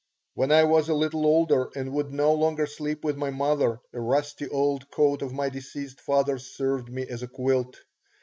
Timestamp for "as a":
7.05-7.27